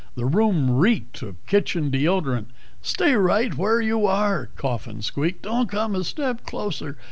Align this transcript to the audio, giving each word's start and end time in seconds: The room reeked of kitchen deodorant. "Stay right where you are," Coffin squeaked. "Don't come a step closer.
The 0.15 0.25
room 0.25 0.71
reeked 0.71 1.21
of 1.21 1.35
kitchen 1.45 1.91
deodorant. 1.91 2.47
"Stay 2.81 3.13
right 3.13 3.55
where 3.55 3.79
you 3.79 4.07
are," 4.07 4.47
Coffin 4.55 5.03
squeaked. 5.03 5.43
"Don't 5.43 5.69
come 5.69 5.93
a 5.93 6.03
step 6.03 6.43
closer. 6.43 6.97